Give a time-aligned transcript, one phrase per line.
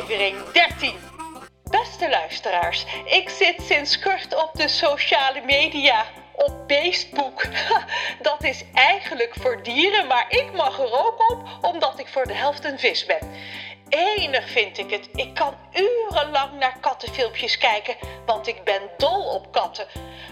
[0.00, 0.94] aflevering 13.
[1.70, 6.04] Beste luisteraars, ik zit sinds kort op de sociale media.
[6.34, 7.42] Op Beestboek.
[8.22, 12.32] Dat is eigenlijk voor dieren, maar ik mag er ook op omdat ik voor de
[12.32, 13.18] helft een vis ben.
[13.88, 15.08] Enig vind ik het.
[15.14, 17.96] Ik kan urenlang naar kattenfilmpjes kijken,
[18.26, 19.86] want ik ben dol op katten.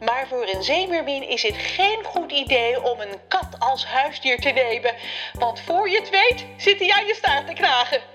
[0.00, 4.50] Maar voor een zeemermin is het geen goed idee om een kat als huisdier te
[4.50, 4.94] nemen.
[5.32, 8.11] Want voor je het weet, zit hij aan je staart te knagen.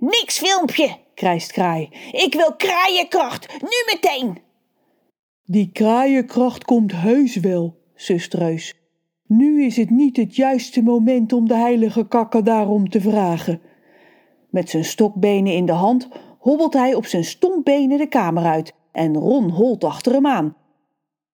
[0.00, 1.88] Niks filmpje, krijst Kraai.
[2.10, 4.38] Ik wil kraaienkracht, nu meteen.
[5.44, 8.74] Die kraaienkracht komt heus wel, zust Reus.
[9.26, 13.60] Nu is het niet het juiste moment om de heilige kakker daarom te vragen.
[14.50, 19.16] Met zijn stokbenen in de hand hobbelt hij op zijn stompbenen de kamer uit en
[19.16, 20.56] Ron holt achter hem aan.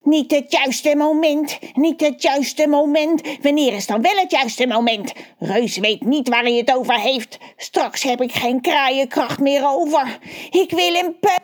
[0.05, 3.23] Niet het juiste moment, niet het juiste moment.
[3.43, 5.13] Wanneer is dan wel het juiste moment?
[5.39, 7.39] Reus weet niet waar hij het over heeft.
[7.57, 10.19] Straks heb ik geen kraaienkracht meer over.
[10.51, 11.39] Ik wil een pe...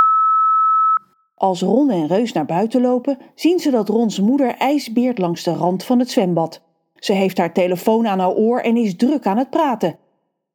[1.36, 5.52] Als Ron en Reus naar buiten lopen, zien ze dat Rons moeder ijsbeert langs de
[5.52, 6.60] rand van het zwembad.
[6.96, 9.98] Ze heeft haar telefoon aan haar oor en is druk aan het praten.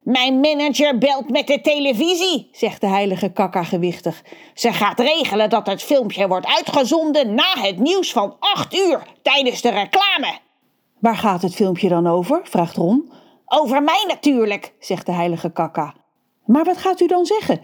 [0.05, 4.23] Mijn manager belt met de televisie, zegt de heilige kakka gewichtig.
[4.53, 9.61] Ze gaat regelen dat het filmpje wordt uitgezonden na het nieuws van 8 uur tijdens
[9.61, 10.39] de reclame.
[10.99, 12.41] Waar gaat het filmpje dan over?
[12.43, 13.11] vraagt Ron.
[13.45, 15.95] Over mij natuurlijk, zegt de heilige kakka.
[16.45, 17.61] Maar wat gaat u dan zeggen?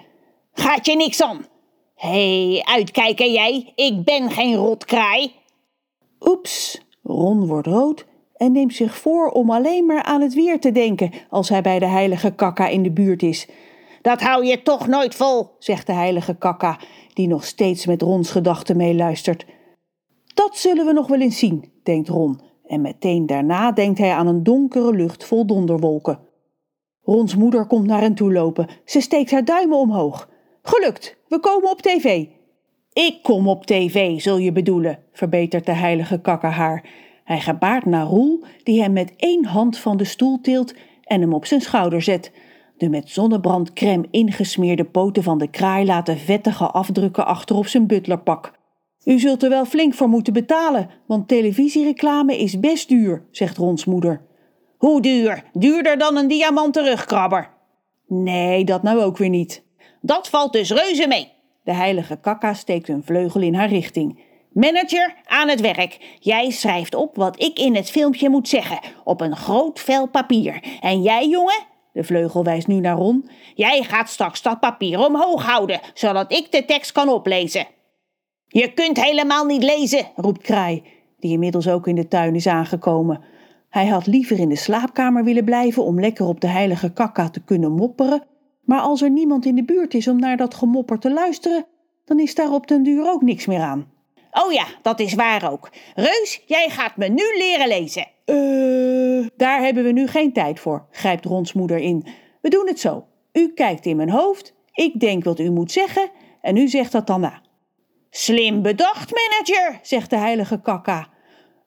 [0.54, 1.46] Gaat je niks aan.
[1.96, 5.36] Hé, hey, uitkijken jij, ik ben geen rotkraai.
[6.20, 8.06] Oeps, Ron wordt rood
[8.42, 11.80] en neemt zich voor om alleen maar aan het weer te denken als hij bij
[11.80, 13.48] de heilige kakka in de buurt is.
[14.02, 16.80] Dat hou je toch nooit vol, zegt de heilige kakka,
[17.14, 19.46] die nog steeds met Rons gedachten meeluistert.
[20.34, 24.28] Dat zullen we nog wel eens zien, denkt Ron, en meteen daarna denkt hij aan
[24.28, 26.20] een donkere lucht vol donderwolken.
[27.02, 28.68] Rons moeder komt naar hen toe lopen.
[28.86, 30.30] Ze steekt haar duimen omhoog.
[30.62, 32.26] Gelukt, we komen op tv.
[32.94, 37.10] Ik kom op tv, zul je bedoelen, verbetert de heilige kakka haar.
[37.32, 41.34] Hij gebaart naar Roel, die hem met één hand van de stoel tilt en hem
[41.34, 42.32] op zijn schouder zet.
[42.78, 48.52] De met zonnebrandcrème ingesmeerde poten van de kraai laten vettige afdrukken achter op zijn butlerpak.
[49.04, 53.86] U zult er wel flink voor moeten betalen, want televisiereclame is best duur, zegt Rons
[53.86, 54.22] moeder.
[54.78, 55.44] Hoe duur?
[55.54, 57.50] Duurder dan een diamanten rugkrabber.
[58.08, 59.64] Nee, dat nou ook weer niet.
[60.02, 61.32] Dat valt dus reuze mee.
[61.64, 64.30] De heilige kakka steekt een vleugel in haar richting.
[64.54, 66.18] Manager, aan het werk.
[66.20, 70.78] Jij schrijft op wat ik in het filmpje moet zeggen, op een groot vel papier.
[70.80, 71.64] En jij, jongen,
[71.94, 76.52] de vleugel wijst nu naar Ron, jij gaat straks dat papier omhoog houden, zodat ik
[76.52, 77.68] de tekst kan oplezen.
[78.48, 80.84] Je kunt helemaal niet lezen, roept Kraai,
[81.20, 83.24] die inmiddels ook in de tuin is aangekomen.
[83.70, 87.44] Hij had liever in de slaapkamer willen blijven om lekker op de heilige kakka te
[87.44, 88.24] kunnen mopperen,
[88.62, 91.66] maar als er niemand in de buurt is om naar dat gemopper te luisteren,
[92.06, 94.00] dan is daar op den duur ook niks meer aan.
[94.32, 95.70] Oh ja, dat is waar ook.
[95.96, 98.08] Reus, jij gaat me nu leren lezen.
[98.26, 102.08] Eh, daar hebben we nu geen tijd voor, grijpt Rons moeder in.
[102.42, 103.06] We doen het zo.
[103.32, 106.12] U kijkt in mijn hoofd, ik denk wat u moet zeggen
[106.42, 107.42] en u zegt dat dan na.
[108.10, 111.08] Slim bedacht, manager, zegt de heilige kakka.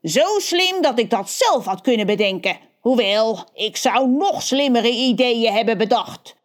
[0.03, 2.59] Zo slim dat ik dat zelf had kunnen bedenken.
[2.81, 6.37] Hoewel, ik zou nog slimmere ideeën hebben bedacht.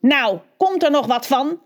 [0.00, 1.60] Nou, komt er nog wat van?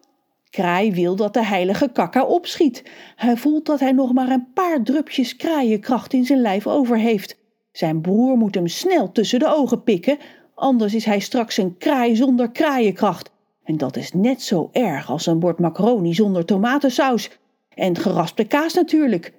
[0.51, 2.83] Kraai wil dat de heilige kakka opschiet.
[3.17, 7.37] Hij voelt dat hij nog maar een paar drupjes kraaienkracht in zijn lijf over heeft.
[7.73, 10.19] Zijn broer moet hem snel tussen de ogen pikken,
[10.55, 13.31] anders is hij straks een kraai zonder kraaienkracht.
[13.65, 17.31] En dat is net zo erg als een bord macaroni zonder tomatensaus.
[17.75, 19.33] En geraspte kaas natuurlijk.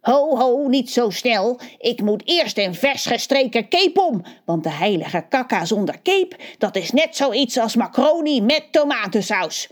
[0.00, 1.60] Ho, ho, niet zo snel.
[1.78, 6.76] Ik moet eerst een vers gestreken cape om, want de heilige kakka zonder cape, dat
[6.76, 9.68] is net zoiets als macaroni met tomatensaus.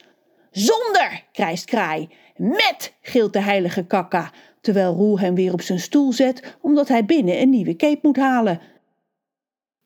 [0.50, 2.08] Zonder, krijst Kraai.
[2.36, 4.30] Met, gilt de heilige kakka,
[4.60, 8.16] terwijl Roel hem weer op zijn stoel zet, omdat hij binnen een nieuwe cape moet
[8.16, 8.60] halen.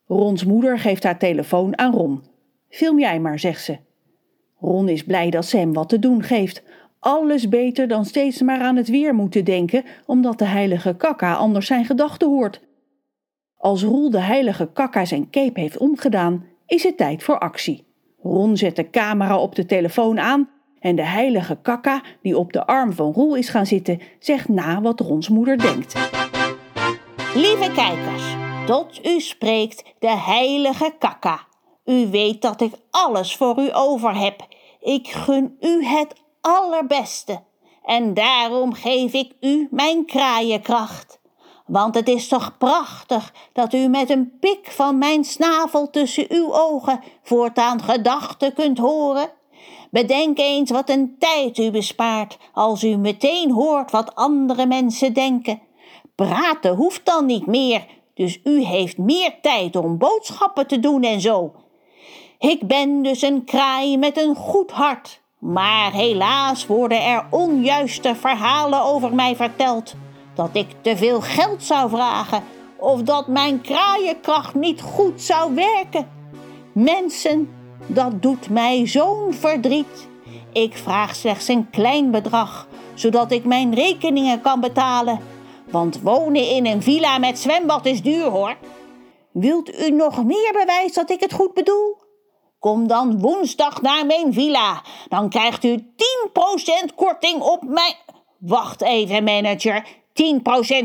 [0.06, 2.22] Rons moeder geeft haar telefoon aan Ron.
[2.68, 3.78] Film jij maar, zegt ze.
[4.58, 6.62] Ron is blij dat ze hem wat te doen geeft.
[6.98, 11.66] Alles beter dan steeds maar aan het weer moeten denken, omdat de heilige kakka anders
[11.66, 12.60] zijn gedachten hoort.
[13.56, 17.84] Als Roel de heilige kakka zijn cape heeft omgedaan, is het tijd voor actie.
[18.22, 20.48] Ron zet de camera op de telefoon aan
[20.84, 24.80] en de heilige kakka, die op de arm van Roel is gaan zitten, zegt na
[24.80, 25.94] wat Rons moeder denkt.
[27.34, 28.36] Lieve kijkers,
[28.66, 31.40] tot u spreekt de heilige kakka.
[31.84, 34.46] U weet dat ik alles voor u over heb.
[34.80, 37.42] Ik gun u het allerbeste.
[37.84, 41.20] En daarom geef ik u mijn kraaienkracht.
[41.66, 46.54] Want het is toch prachtig dat u met een pik van mijn snavel tussen uw
[46.54, 49.30] ogen voortaan gedachten kunt horen.
[49.94, 55.60] Bedenk eens wat een tijd u bespaart als u meteen hoort wat andere mensen denken.
[56.14, 61.20] Praten hoeft dan niet meer, dus u heeft meer tijd om boodschappen te doen en
[61.20, 61.52] zo.
[62.38, 68.82] Ik ben dus een kraai met een goed hart, maar helaas worden er onjuiste verhalen
[68.82, 69.94] over mij verteld.
[70.34, 72.42] Dat ik te veel geld zou vragen
[72.76, 76.08] of dat mijn kraaienkracht niet goed zou werken.
[76.72, 77.53] Mensen,
[77.86, 80.08] dat doet mij zo'n verdriet.
[80.52, 85.20] Ik vraag slechts een klein bedrag, zodat ik mijn rekeningen kan betalen.
[85.70, 88.56] Want wonen in een villa met zwembad is duur hoor.
[89.32, 91.96] Wilt u nog meer bewijs dat ik het goed bedoel?
[92.58, 94.82] Kom dan woensdag naar mijn villa.
[95.08, 95.94] Dan krijgt u
[96.90, 97.94] 10% korting op mijn.
[98.38, 100.03] Wacht even, manager.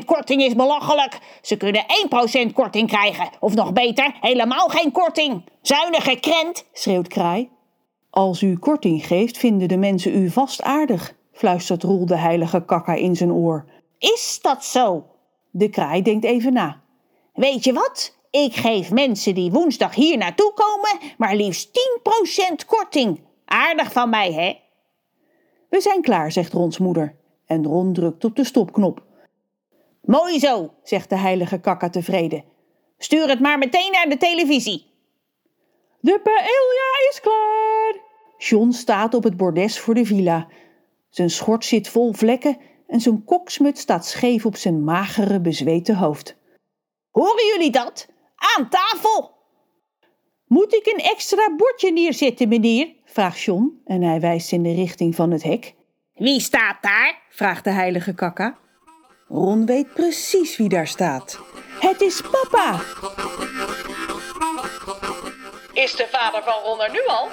[0.02, 1.20] 10% korting is belachelijk.
[1.42, 1.86] Ze kunnen
[2.50, 3.30] 1% korting krijgen.
[3.40, 5.44] Of nog beter, helemaal geen korting.
[5.62, 7.50] Zuinige krent, schreeuwt Kraai.
[8.10, 12.94] Als u korting geeft, vinden de mensen u vast aardig, fluistert Roel de heilige kakka
[12.94, 13.66] in zijn oor.
[13.98, 15.06] Is dat zo?
[15.52, 16.82] De kraai denkt even na.
[17.34, 18.18] Weet je wat?
[18.32, 21.70] Ik geef mensen die woensdag hier naartoe komen maar liefst
[22.62, 23.20] 10% korting.
[23.46, 24.58] Aardig van mij, hè?
[25.70, 27.16] We zijn klaar, zegt Rons moeder.
[27.46, 29.08] En Ron drukt op de stopknop.
[30.10, 32.44] Mooi zo, zegt de heilige kakka tevreden.
[32.98, 34.86] Stuur het maar meteen naar de televisie.
[36.00, 37.94] De paella is klaar.
[38.38, 40.48] John staat op het bordes voor de villa.
[41.10, 42.58] Zijn schort zit vol vlekken
[42.88, 46.36] en zijn koksmut staat scheef op zijn magere, bezweten hoofd.
[47.10, 48.08] Horen jullie dat?
[48.36, 49.32] Aan tafel!
[50.48, 52.94] Moet ik een extra bordje neerzetten, meneer?
[53.06, 55.76] vraagt John en hij wijst in de richting van het hek.
[56.14, 57.22] Wie staat daar?
[57.30, 58.60] vraagt de heilige kakka.
[59.30, 61.40] Ron weet precies wie daar staat.
[61.80, 62.80] Het is papa!
[65.74, 67.30] Is de vader van Ron er nu al?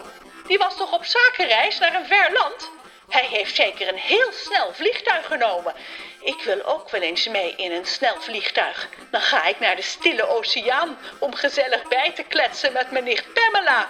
[0.46, 2.70] Die was toch op zakenreis naar een ver land?
[3.08, 5.74] Hij heeft zeker een heel snel vliegtuig genomen.
[6.20, 8.88] Ik wil ook wel eens mee in een snel vliegtuig.
[9.10, 13.26] Dan ga ik naar de stille oceaan om gezellig bij te kletsen met mijn nicht
[13.32, 13.88] Pamela.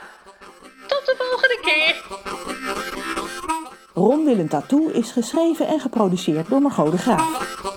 [0.87, 2.05] Tot de volgende keer.
[3.95, 7.76] Ron Willem Tattoo is geschreven en geproduceerd door Margot de Graaf.